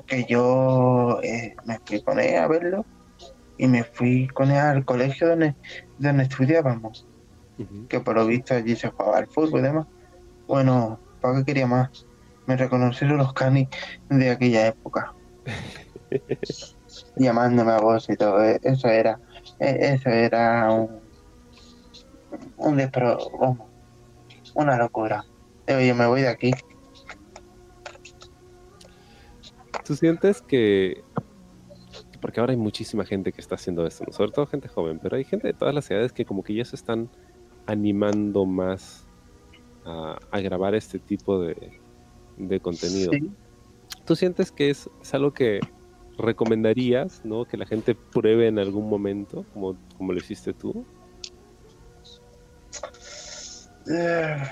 [0.06, 2.84] que yo eh, me fui con él a verlo
[3.58, 5.54] y me fui con él al colegio donde,
[5.98, 7.06] donde estudiábamos,
[7.88, 9.86] que por lo visto allí se jugaba al fútbol y demás.
[10.46, 12.06] Bueno, ¿para qué quería más?
[12.46, 13.68] Me reconocieron los canis
[14.08, 15.14] de aquella época.
[17.16, 18.42] llamándome a vos y todo.
[18.44, 19.18] eh, Eso era,
[19.58, 21.00] eh, eso era un,
[22.58, 23.58] un despro, vamos,
[24.54, 25.24] una locura.
[25.66, 26.52] Yo me voy de aquí.
[29.84, 31.02] ¿Tú sientes que...
[32.20, 34.12] Porque ahora hay muchísima gente que está haciendo esto, ¿no?
[34.12, 36.64] sobre todo gente joven, pero hay gente de todas las edades que como que ya
[36.64, 37.08] se están
[37.66, 39.06] animando más
[39.84, 41.78] a, a grabar este tipo de,
[42.36, 43.12] de contenido.
[43.12, 43.30] Sí.
[44.04, 45.60] ¿Tú sientes que es, es algo que
[46.18, 47.44] recomendarías, ¿no?
[47.44, 50.84] Que la gente pruebe en algún momento, como, como lo hiciste tú?
[53.88, 54.42] Eh,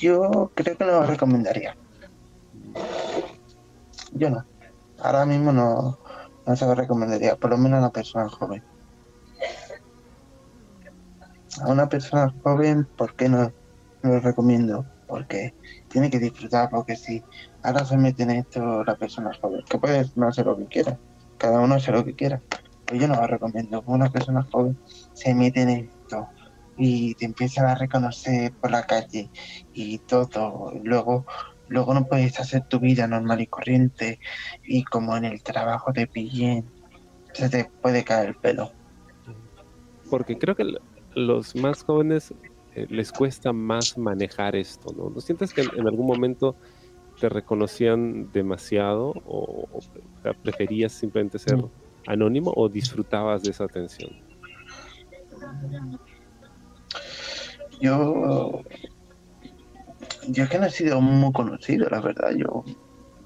[0.00, 1.76] yo creo que no lo recomendaría.
[4.12, 4.44] Yo no.
[5.00, 5.98] Ahora mismo no,
[6.46, 8.62] no se lo recomendaría, por lo menos a una persona joven.
[11.60, 13.52] A una persona joven, ¿por qué no
[14.02, 14.84] lo recomiendo?
[15.08, 15.54] Porque
[15.88, 17.22] tiene que disfrutar, porque si
[17.62, 20.98] ahora se mete en esto la persona joven, que puede no hacer lo que quiera,
[21.38, 22.42] cada uno hace lo que quiera,
[22.84, 23.82] pero yo no lo recomiendo.
[23.86, 24.78] Una persona joven
[25.14, 26.28] se mete en esto
[26.76, 29.30] y te empiezan a reconocer por la calle
[29.72, 30.72] y todo.
[30.84, 31.26] Luego,
[31.68, 34.20] luego no puedes hacer tu vida normal y corriente
[34.64, 36.70] y como en el trabajo te pillen,
[37.32, 38.72] se te puede caer el pelo.
[40.10, 40.64] Porque creo que
[41.14, 42.32] los más jóvenes
[42.82, 45.10] eh, les cuesta más manejar esto, ¿no?
[45.10, 46.56] ¿No sientes que en, en algún momento
[47.20, 49.80] te reconocían demasiado o, o
[50.22, 51.70] pre- preferías simplemente ser Mm.
[52.06, 54.10] anónimo o disfrutabas de esa atención?
[57.80, 58.62] Yo,
[60.28, 62.30] yo es que no he sido muy conocido, la verdad.
[62.36, 62.64] Yo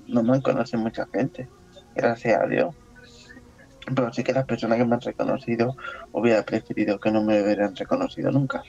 [0.07, 1.49] no me conoce mucha gente,
[1.95, 2.75] gracias a Dios.
[3.95, 5.75] Pero sí que las personas que me han reconocido
[6.13, 8.63] hubiera preferido que no me hubieran reconocido nunca.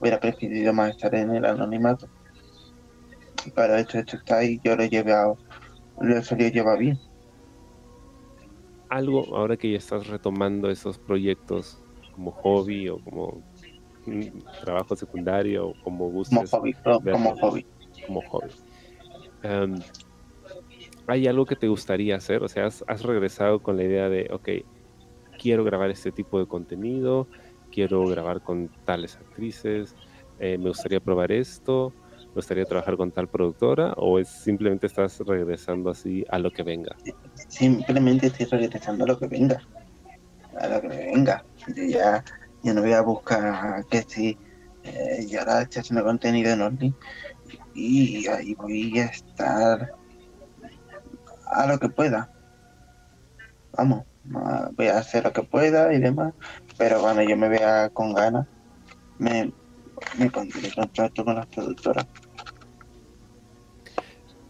[0.00, 2.08] Hubiera preferido más estar en el anonimato.
[3.54, 5.38] Pero esto, esto está ahí, yo lo he llevado,
[6.00, 6.98] lo llevar bien.
[8.88, 11.78] Algo, ahora que ya estás retomando esos proyectos
[12.14, 13.42] como hobby o como
[14.06, 17.12] mm, trabajo secundario o como Como gustes hobby, verlo.
[17.12, 17.66] como hobby.
[18.06, 18.50] como hobby.
[19.42, 19.80] Em,
[21.06, 22.42] ¿Hay algo que te gustaría hacer?
[22.42, 24.48] O sea, has, has regresado con la idea de, ok,
[25.40, 27.26] quiero grabar este tipo de contenido,
[27.72, 29.94] quiero grabar con tales actrices,
[30.38, 35.18] eh, me gustaría probar esto, me gustaría trabajar con tal productora, o es simplemente estás
[35.20, 36.96] regresando así a lo que venga?
[37.48, 39.60] Simplemente estoy regresando a lo que venga.
[40.58, 41.44] A lo que venga.
[41.74, 42.24] Yo ya
[42.62, 44.38] no voy a buscar que si
[44.84, 46.94] eh, yo ahora estoy haciendo contenido en Only
[47.74, 49.92] y ahí voy a estar
[51.46, 52.30] a lo que pueda.
[53.72, 56.34] Vamos, voy a hacer lo que pueda y demás,
[56.80, 58.46] pero cuando yo me vea con ganas,
[59.18, 59.52] me,
[60.18, 62.06] me pondré contacto con las productoras.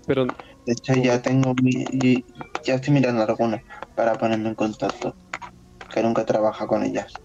[0.07, 0.27] Pero
[0.65, 2.23] De hecho, ya tengo mi,
[2.65, 3.63] ya estoy mirando algunas
[3.97, 5.17] para ponerme en contacto,
[5.93, 7.21] que nunca trabaja con ellas.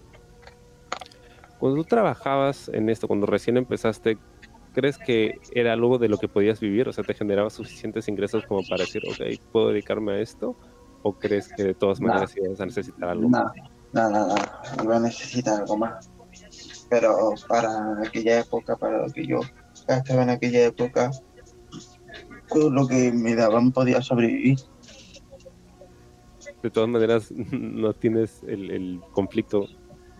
[1.56, 4.18] cuando tú trabajabas en esto, cuando recién empezaste,
[4.72, 6.88] ¿crees que era algo de lo que podías vivir?
[6.88, 9.20] O sea, ¿te generaba suficientes ingresos como para decir, ok,
[9.52, 10.56] ¿puedo dedicarme a esto?
[11.02, 12.08] ¿O crees que de todas No.
[12.08, 13.30] maneras ibas a necesitar algo?
[13.92, 16.10] Nada, nada, iba a necesitar algo más.
[16.88, 19.40] Pero para aquella época, para lo que yo
[19.88, 21.10] gastaba en aquella época,
[22.48, 24.58] con lo que me daban podía sobrevivir.
[26.62, 29.66] De todas maneras, no tienes el, el conflicto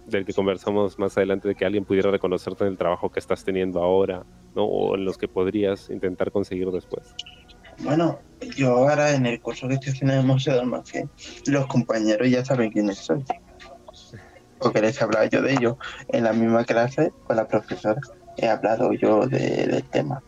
[0.06, 3.44] del que conversamos más adelante de que alguien pudiera reconocerte en el trabajo que estás
[3.44, 4.24] teniendo ahora,
[4.54, 4.64] ¿no?
[4.64, 7.14] O en los que podrías intentar conseguir después.
[7.80, 8.20] Bueno,
[8.56, 11.10] yo ahora en el curso que estoy haciendo en el Museo de Almacén,
[11.46, 13.24] los compañeros ya saben quiénes soy.
[14.58, 15.76] Porque les he hablado yo de ellos.
[16.08, 18.00] En la misma clase con la profesora
[18.36, 20.22] he hablado yo de- del tema.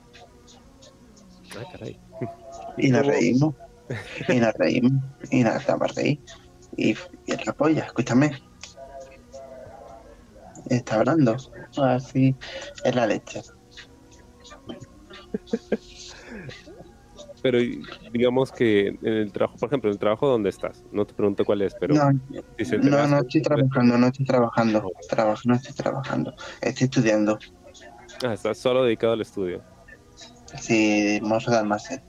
[1.59, 2.01] Ay, caray.
[2.77, 3.55] Y nos reímos.
[4.29, 5.03] Y nos reímos.
[5.31, 6.21] Y nos estamos reír.
[6.77, 8.31] Y, y es la polla, escúchame.
[10.69, 11.37] Está hablando.
[11.79, 12.37] Así
[12.85, 13.43] es la leche.
[17.43, 17.59] Pero
[18.13, 21.45] digamos que en el trabajo, por ejemplo, en el trabajo donde estás, no te pregunto
[21.45, 22.11] cuál es, pero No,
[22.59, 24.91] si no, no estoy trabajando, no estoy trabajando.
[25.09, 26.35] Trabajo, no estoy trabajando.
[26.61, 27.39] Estoy estudiando.
[28.25, 29.63] Ah, estás solo dedicado al estudio.
[30.61, 32.03] Sí, mozo de almacén.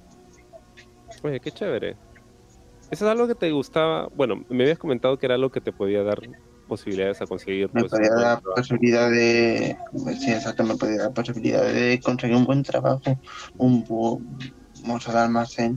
[1.23, 1.97] Oye, qué chévere.
[2.89, 4.07] ¿Eso es algo que te gustaba?
[4.13, 6.19] Bueno, me habías comentado que era algo que te podía dar
[6.67, 7.69] posibilidades a conseguir.
[7.73, 9.77] Me pues, podía dar posibilidad de.
[10.19, 13.19] Sí, exacto, me podía dar posibilidad de conseguir un buen trabajo,
[13.57, 15.75] un buen de almacén.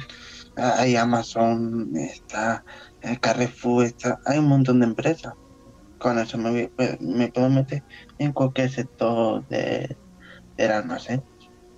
[0.57, 2.65] Hay Amazon, está
[3.01, 5.35] eh, Carrefour, está, hay un montón de empresas.
[5.99, 7.83] Con eso me, puedo meter
[8.19, 9.97] en cualquier sector de,
[10.57, 11.23] del almacén.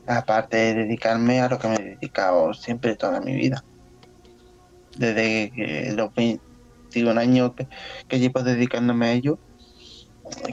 [0.06, 3.64] Aparte de dedicarme a lo que me he dedicado siempre toda mi vida.
[4.96, 7.68] Desde los 21 años que,
[8.08, 9.38] que llevo dedicándome a ello,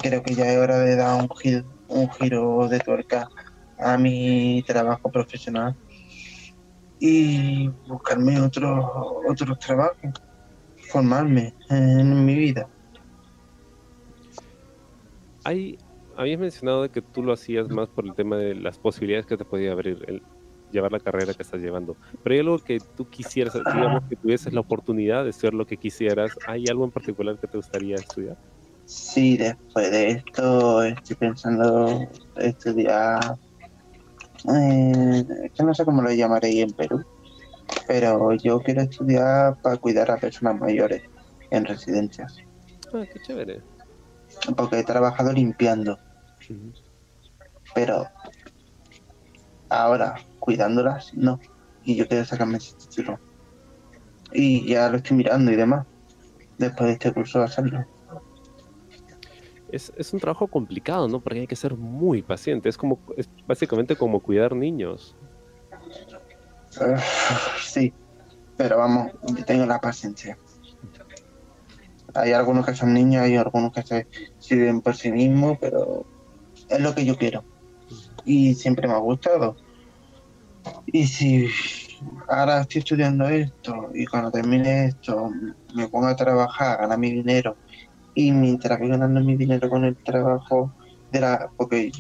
[0.01, 3.29] creo que ya es hora de dar un giro, un giro de tuerca
[3.79, 5.75] a mi trabajo profesional
[7.03, 8.85] y buscarme otros
[9.27, 10.11] otros trabajos,
[10.91, 12.67] formarme en mi vida.
[15.43, 15.79] Hay,
[16.15, 19.35] habías mencionado de que tú lo hacías más por el tema de las posibilidades que
[19.35, 20.21] te podía abrir el
[20.71, 21.97] llevar la carrera que estás llevando.
[22.23, 25.77] Pero hay algo que tú quisieras, digamos que tuvieses la oportunidad de estudiar lo que
[25.77, 26.31] quisieras.
[26.47, 28.37] ¿Hay algo en particular que te gustaría estudiar?
[28.85, 33.37] Sí, después de esto estoy pensando estudiar,
[34.49, 37.03] eh, es que no sé cómo lo llamaré en Perú,
[37.87, 41.03] pero yo quiero estudiar para cuidar a personas mayores
[41.51, 42.35] en residencias,
[42.93, 43.61] Ah, qué chévere.
[44.57, 45.97] porque he trabajado limpiando,
[47.75, 48.07] pero
[49.69, 51.39] ahora cuidándolas no,
[51.83, 53.19] y yo quiero sacarme ese título.
[54.33, 55.85] Y ya lo estoy mirando y demás,
[56.57, 57.83] después de este curso hacerlo.
[59.71, 61.21] Es, es un trabajo complicado, ¿no?
[61.21, 62.67] Porque hay que ser muy paciente.
[62.67, 65.15] Es como, es básicamente como cuidar niños.
[67.61, 67.93] Sí,
[68.57, 70.37] pero vamos, yo tengo la paciencia.
[72.13, 74.07] Hay algunos que son niños, hay algunos que se
[74.39, 76.05] sirven por sí mismos, pero
[76.69, 77.43] es lo que yo quiero.
[78.25, 79.55] Y siempre me ha gustado.
[80.85, 81.47] Y si
[82.27, 85.31] ahora estoy estudiando esto y cuando termine esto
[85.73, 87.55] me pongo a trabajar, a ganar mi dinero
[88.13, 90.73] y mientras voy ganando mi dinero con el trabajo
[91.11, 91.91] de la porque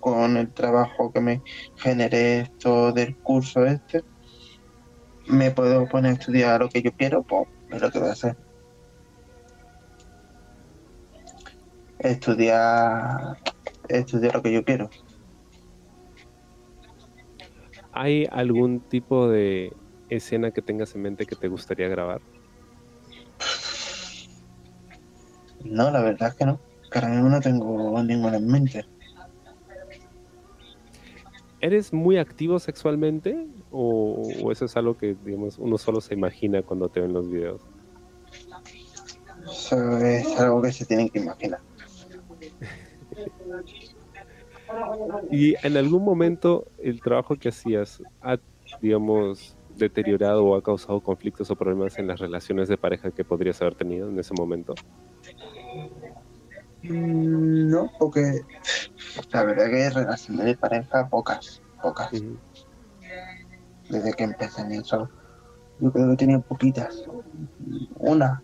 [0.00, 1.42] con el trabajo que me
[1.76, 4.02] generé esto del curso este
[5.26, 8.12] me puedo poner a estudiar lo que yo quiero pues es lo que voy a
[8.12, 8.36] hacer
[11.98, 13.38] estudiar
[13.88, 14.90] estudiar lo que yo quiero
[17.96, 19.72] ¿Hay algún tipo de
[20.08, 22.20] escena que tengas en mente que te gustaría grabar?
[25.64, 26.60] No la verdad es que no
[26.90, 28.84] que ahora mismo no tengo ninguna en mente
[31.60, 33.46] ¿Eres muy activo sexualmente?
[33.70, 37.30] ¿O, o eso es algo que, digamos, uno solo se imagina cuando te ven los
[37.30, 37.62] videos?
[39.44, 41.60] eso es algo que se tienen que imaginar
[45.30, 48.38] ¿Y en algún momento el trabajo que hacías ha,
[48.80, 53.60] digamos, deteriorado o ha causado conflictos o problemas en las relaciones de pareja que podrías
[53.62, 54.74] haber tenido en ese momento?
[56.88, 58.40] Mm, No, porque
[59.32, 62.10] la verdad que relaciones de pareja pocas, pocas.
[63.88, 65.08] Desde que empecé en eso,
[65.78, 67.04] yo creo que tenía poquitas.
[67.96, 68.42] Una,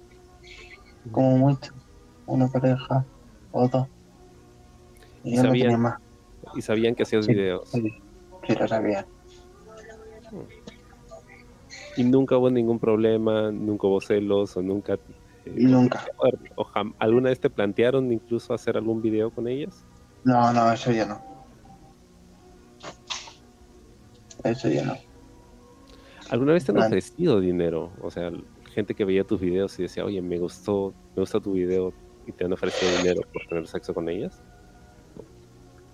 [1.11, 1.73] como mucho.
[2.27, 3.05] Una pareja
[3.53, 3.87] o dos.
[5.25, 5.65] Y yo no ¿Sabían?
[5.65, 5.99] tenía más.
[6.55, 7.35] Y sabían que hacías Sí.
[7.35, 7.69] videos.
[7.71, 7.83] Sí,
[8.47, 9.07] sí lo sabía.
[11.97, 14.99] Y nunca hubo ningún problema, nunca hubo celos o nunca...
[15.47, 16.05] Nunca.
[16.57, 16.67] o
[16.99, 19.85] ¿Alguna vez te plantearon incluso hacer algún video con ellas?
[20.25, 21.23] No, no, eso ya no.
[24.45, 24.97] Eso ya no.
[26.31, 27.93] ¿Alguna vez te han ofrecido dinero?
[28.03, 28.31] O sea,
[28.73, 31.93] gente que veía tus videos y decía, oye, me gustó, me gusta tu video
[32.27, 34.41] y te han ofrecido dinero por tener sexo con ellas.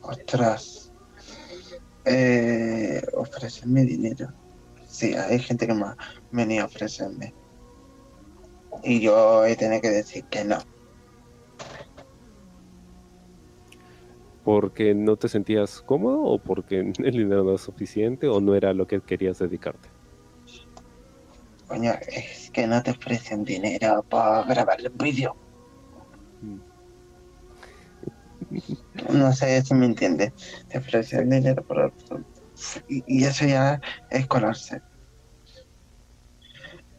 [0.03, 0.93] Ostras.
[2.05, 4.33] Eh, ofrecerme dinero.
[4.87, 5.87] Sí, hay gente que me
[6.31, 7.35] venido a ofrecerme.
[8.83, 10.59] Y yo he tenido que decir que no.
[14.45, 18.73] ¿Porque no te sentías cómodo o porque el dinero no es suficiente o no era
[18.73, 19.89] lo que querías dedicarte?
[21.67, 25.37] Coño, es que no te ofrecen dinero para grabar el vídeo.
[29.11, 30.33] No sé si me entiendes.
[30.69, 31.93] Te ofrecen dinero por...
[32.89, 34.81] Y, y eso ya es colarse.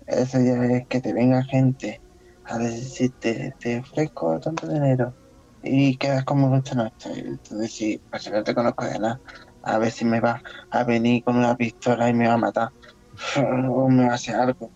[0.08, 2.02] Eso ya es que te venga gente
[2.44, 5.16] a decirte, te ofrezco tanto dinero
[5.62, 7.10] y quedas como esta noche.
[7.16, 9.22] Entonces, sí, pues si no te conozco de nada,
[9.64, 12.70] a ver si me va a venir con una pistola y me va a matar
[13.70, 14.72] o me va a hacer algo.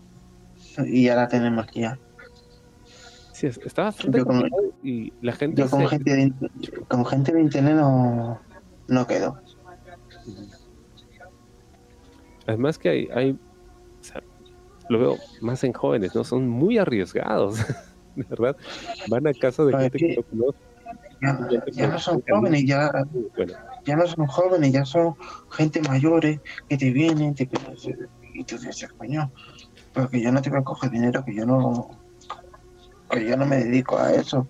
[0.86, 1.98] Y ya la tenemos ya.
[3.32, 6.32] Sí, es- está bastante Yo complicado y la gente Yo con se- gente de,
[7.08, 8.40] gente de internet no,
[8.88, 9.40] no quedo.
[12.46, 13.38] Además que hay,
[14.88, 16.24] lo veo más en jóvenes, ¿no?
[16.24, 17.56] Son muy arriesgados,
[18.16, 18.56] de verdad.
[19.08, 20.72] Van a casa de gente que no conocen.
[21.22, 21.38] Ya,
[21.72, 22.90] ya no son jóvenes, ya,
[23.36, 23.54] Bueno,
[23.84, 25.14] ya no son jóvenes, ya son
[25.50, 27.48] gente mayores que te vienen te,
[28.34, 29.30] y tú dices, coño,
[29.92, 31.90] pero que yo no te voy a coger dinero, que yo no,
[33.08, 34.48] que yo no me dedico a eso,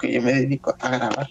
[0.00, 1.28] que yo me dedico a grabar.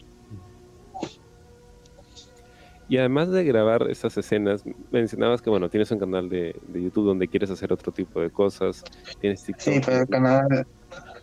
[2.87, 7.05] Y además de grabar esas escenas, mencionabas que, bueno, tienes un canal de, de YouTube
[7.07, 8.83] donde quieres hacer otro tipo de cosas,
[9.19, 9.63] tienes TikTok.
[9.63, 10.67] Sí, pero el canal,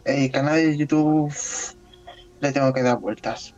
[0.04, 1.32] el canal de YouTube
[2.40, 3.54] le tengo que dar vueltas.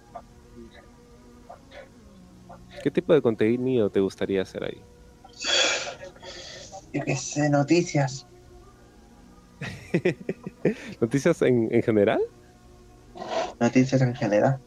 [2.83, 4.83] ¿Qué tipo de contenido te gustaría hacer ahí?
[6.93, 8.27] Yo qué sé, noticias.
[11.01, 12.21] ¿Noticias en, en general?
[13.59, 14.61] Noticias en general.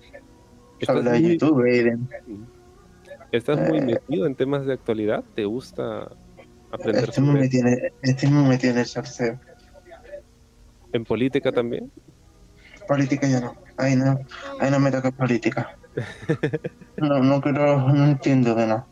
[0.80, 1.98] ¿Estás Sobre muy, YouTube y de-
[3.32, 3.82] estás muy Eh.
[3.82, 5.24] metido en temas de actualidad?
[5.36, 6.08] ¿Te gusta
[6.72, 9.40] aprender Estoy muy sobre- metido en- estoy muy metido en el salseo.
[10.94, 11.92] en política también?
[12.88, 13.54] Política ya no.
[13.78, 14.18] Ahí no,
[14.60, 15.78] ahí no me toca política.
[16.98, 18.88] No, no quiero, no entiendo de nada.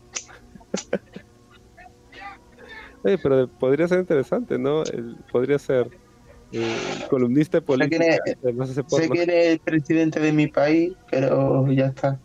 [3.02, 4.82] Oye, pero podría ser interesante, ¿no?
[4.84, 5.90] El- podría ser
[6.52, 6.76] eh,
[7.10, 8.04] columnista política.
[8.24, 12.20] quién además hace Sé que eres el presidente de mi país, pero ya está.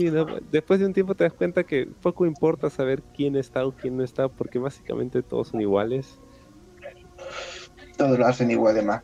[0.00, 0.38] Sí, ¿no?
[0.40, 3.98] después de un tiempo te das cuenta que poco importa saber quién está o quién
[3.98, 6.22] no está, porque básicamente todos son iguales.
[7.98, 9.02] Todos lo hacen igual de más.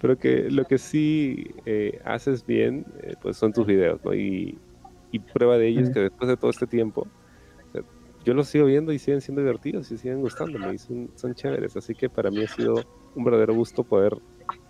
[0.00, 4.14] Pero que lo que sí eh, haces bien, eh, pues son tus videos, ¿no?
[4.14, 4.62] Y,
[5.10, 5.92] y prueba de ello es Mm.
[5.92, 7.82] que después de todo este tiempo, o sea,
[8.24, 11.76] yo los sigo viendo y siguen siendo divertidos y siguen gustándome y son, son chéveres.
[11.76, 14.16] Así que para mí ha sido un verdadero gusto poder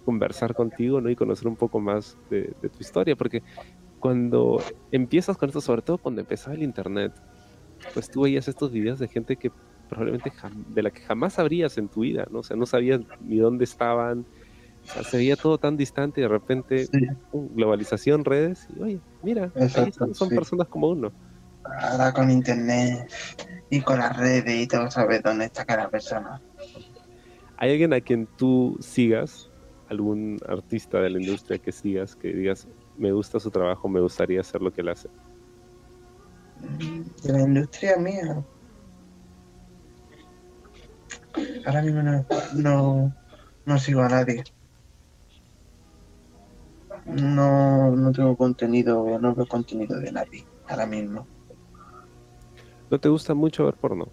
[0.05, 1.11] conversar contigo, ¿no?
[1.11, 3.43] Y conocer un poco más de, de tu historia, porque
[4.03, 7.13] cuando empiezas con esto, sobre todo cuando empezaba el internet,
[7.95, 9.53] pues tú veías estos videos de gente que
[9.89, 12.41] probablemente de la que jamás sabrías en tu vida, ¿no?
[12.41, 14.27] O sea, no sabías ni dónde estaban,
[14.83, 17.07] o sea, se veía todo tan distante y de repente Sí.
[17.31, 20.35] pum, globalización, redes, y oye, mira, Exacto, están, son sí.
[20.35, 21.13] personas como uno.
[21.63, 23.09] Ahora con internet
[23.71, 26.43] y con las redes y todo, sabes dónde está cada persona.
[27.57, 29.49] ¿Hay alguien a quien tú sigas,
[29.89, 34.41] algún artista de la industria que sigas, que digas, me gusta su trabajo, me gustaría
[34.41, 35.09] hacer lo que él hace?
[36.57, 38.45] De la industria mía.
[41.65, 43.13] Ahora mismo no, no,
[43.65, 44.45] no sigo a nadie.
[47.07, 51.27] No, no tengo contenido, no veo contenido de nadie ahora mismo.
[52.91, 54.07] ¿No te gusta mucho ver porno?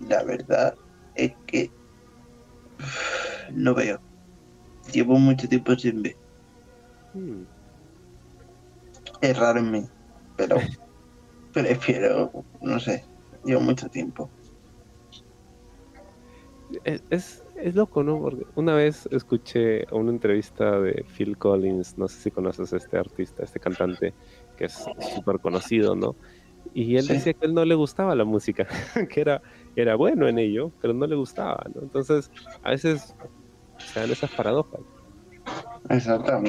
[0.00, 0.74] La verdad
[1.14, 1.70] es que
[3.52, 4.00] no veo.
[4.92, 6.21] Llevo mucho tiempo sin ver.
[7.12, 7.44] Hmm.
[9.20, 9.84] Es raro en mí,
[10.36, 10.56] pero
[11.52, 13.04] prefiero, no sé,
[13.44, 14.32] llevo mucho tiempo.
[16.84, 18.18] es, es, es loco, ¿no?
[18.20, 22.98] Porque una vez escuché una entrevista de Phil Collins, no sé si conoces a este
[22.98, 24.14] artista, este cantante,
[24.56, 24.74] que es
[25.14, 26.16] súper conocido, ¿no?
[26.72, 27.14] Y él Sí.
[27.14, 28.66] decía que él no le gustaba la música,
[29.10, 29.42] que era,
[29.74, 31.82] era bueno en ello, pero no le gustaba, ¿no?
[31.82, 32.30] Entonces,
[32.62, 33.14] a veces
[33.84, 34.80] se dan esas paradojas.
[35.90, 36.40] Exacto,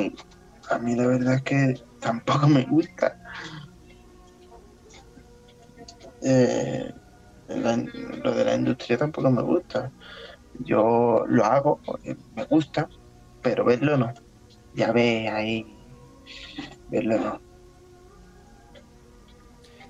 [0.69, 3.17] a mí, la verdad es que tampoco me gusta.
[6.21, 6.91] Eh,
[7.47, 9.91] la- lo de la industria tampoco me gusta.
[10.53, 12.87] Yo lo hago porque me gusta,
[13.41, 14.13] pero verlo no.
[14.73, 15.65] Ya ve ahí,
[16.87, 17.41] verlo no.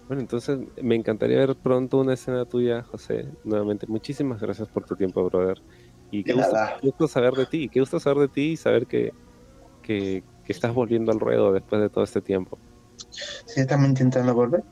[0.08, 3.32] Bueno, entonces me encantaría ver pronto una escena tuya, José.
[3.44, 5.58] Nuevamente, muchísimas gracias por tu tiempo, brother.
[6.12, 9.14] Y qué gusto, gusto saber de ti, qué gusto saber de ti y saber que,
[9.82, 12.58] que, que estás volviendo al ruedo después de todo este tiempo.
[13.10, 14.64] Si estamos intentando volver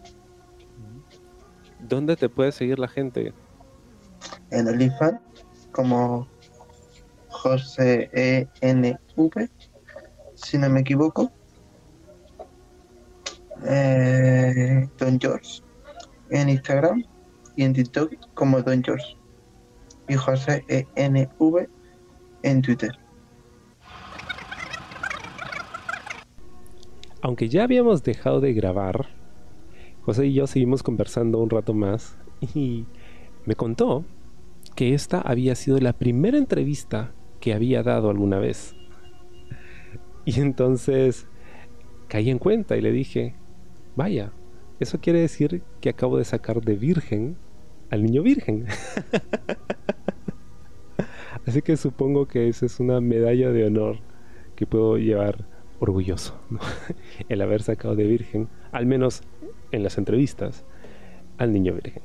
[1.79, 3.33] ¿Dónde te puede seguir la gente?
[4.51, 5.19] en el IFAN
[5.71, 6.27] como
[7.29, 8.09] José
[8.61, 9.49] ENV,
[10.35, 11.31] si no me equivoco.
[13.65, 15.61] Eh, Don George
[16.31, 17.03] en Instagram
[17.55, 19.17] y en TikTok como Don George.
[20.07, 20.63] Y José
[20.95, 21.67] ENV
[22.43, 22.91] en Twitter.
[27.21, 29.09] Aunque ya habíamos dejado de grabar,
[30.01, 32.17] José y yo seguimos conversando un rato más
[32.55, 32.87] y
[33.45, 34.03] me contó
[34.75, 38.75] que esta había sido la primera entrevista que había dado alguna vez.
[40.25, 41.27] Y entonces
[42.07, 43.35] caí en cuenta y le dije,
[43.95, 44.33] vaya,
[44.79, 47.37] eso quiere decir que acabo de sacar de virgen
[47.91, 48.65] al niño virgen.
[51.45, 53.99] Así que supongo que esa es una medalla de honor
[54.55, 55.50] que puedo llevar
[55.81, 56.39] orgulloso,
[57.29, 59.23] el haber sacado de virgen, al menos
[59.71, 60.63] en las entrevistas,
[61.37, 62.03] al niño virgen.